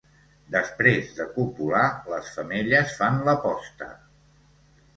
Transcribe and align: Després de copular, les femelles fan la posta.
Després 0.53 1.11
de 1.17 1.27
copular, 1.35 1.83
les 2.15 2.33
femelles 2.39 2.97
fan 3.03 3.23
la 3.31 3.39
posta. 3.47 3.93